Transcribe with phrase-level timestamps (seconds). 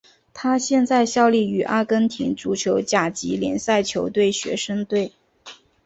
[0.33, 5.11] 他现在效力于阿根廷足球甲级联赛球队学生队。